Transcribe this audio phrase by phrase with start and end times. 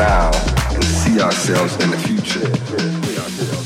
[0.00, 0.30] now
[0.72, 3.59] and see ourselves in the future.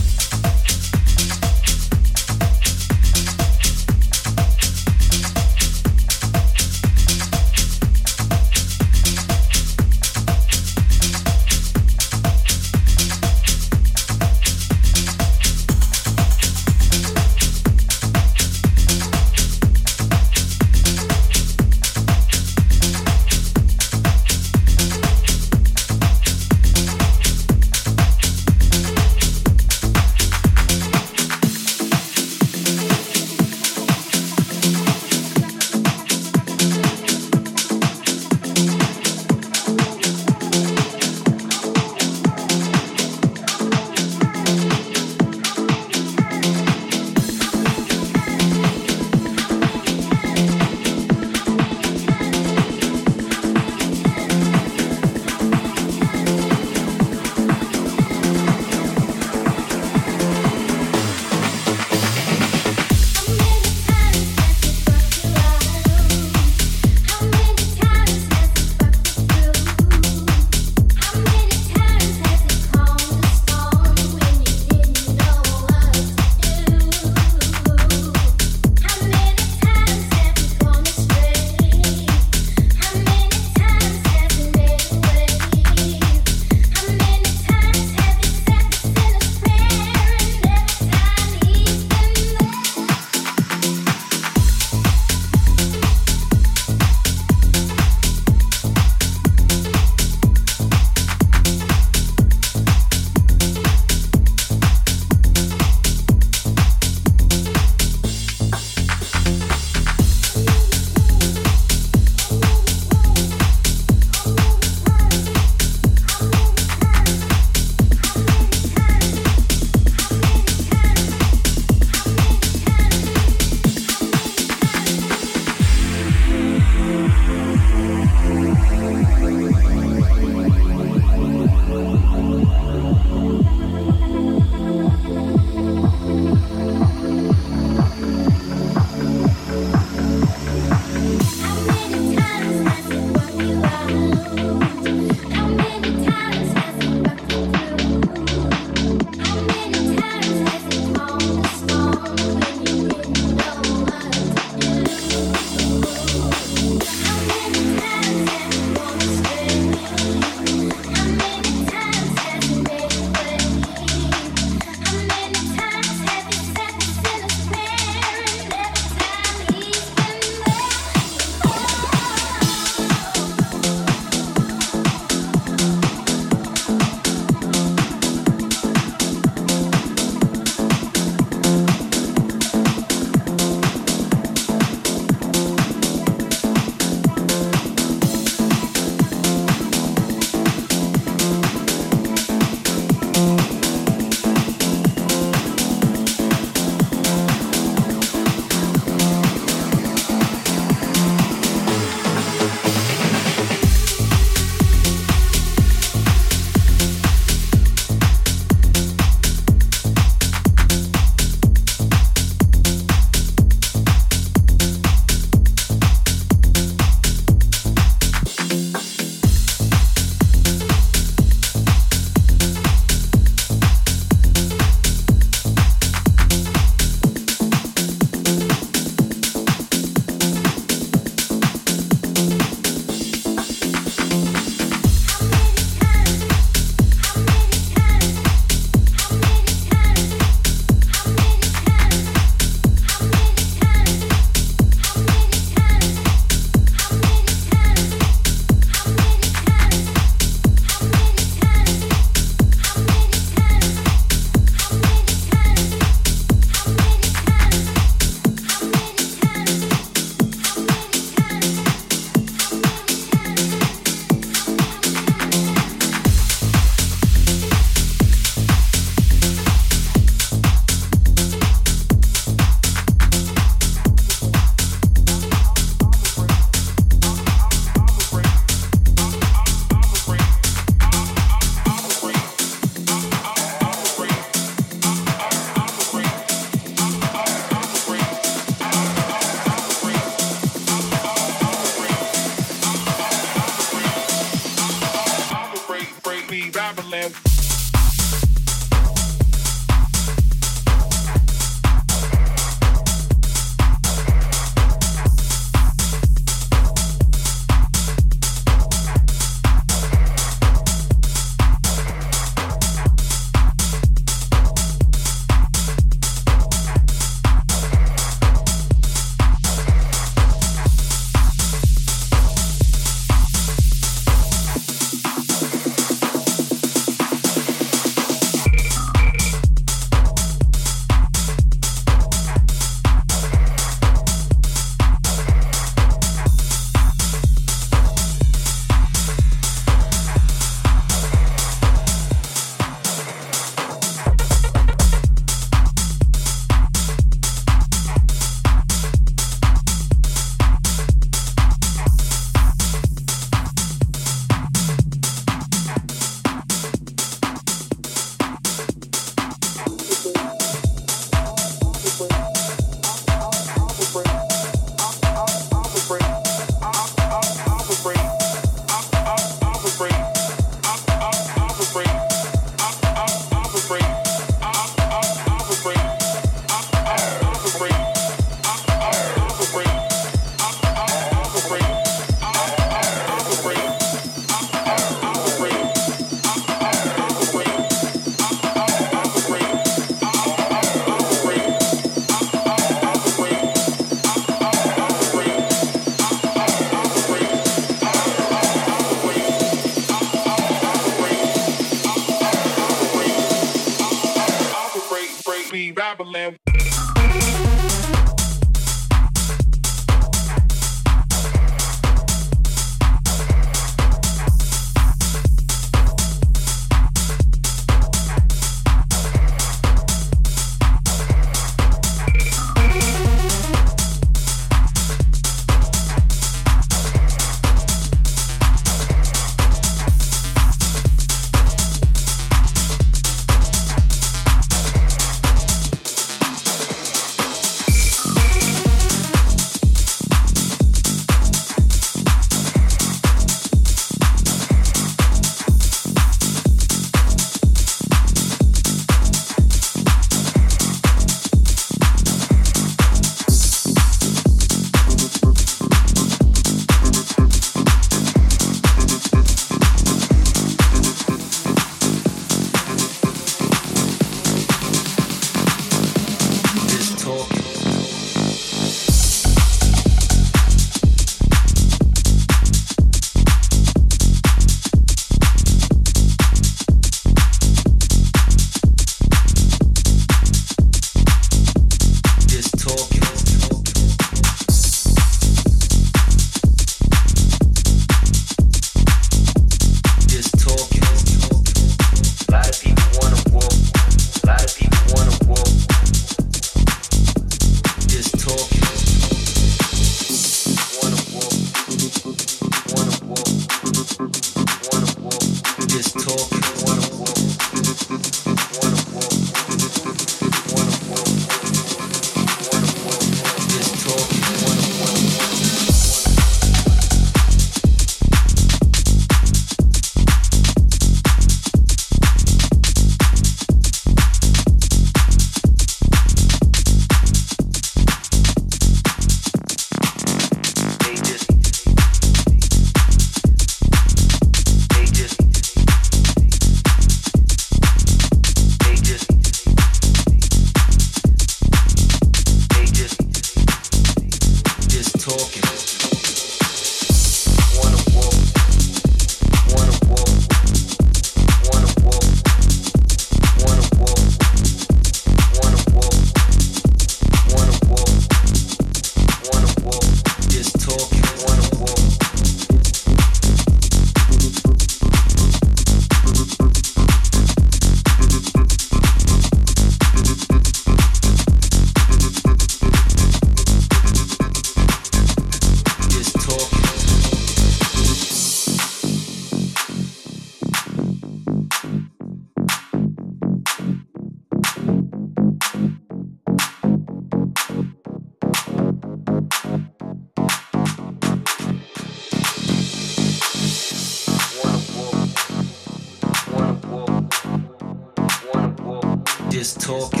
[599.38, 600.00] Just talking.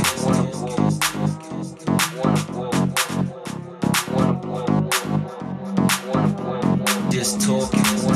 [7.08, 8.07] Just talking.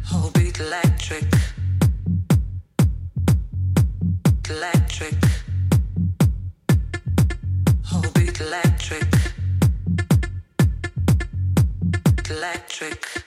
[0.06, 1.24] whole beat electric,
[4.48, 5.14] electric,
[7.84, 9.06] whole beat electric,
[12.30, 13.25] electric.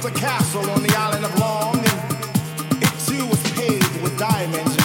[0.00, 4.79] built a castle on the island of Long, and it too was paved with diamonds.